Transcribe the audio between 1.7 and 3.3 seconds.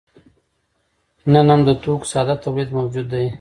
توکو ساده تولید موجود دی.